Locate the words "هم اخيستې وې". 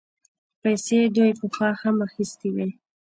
1.81-2.67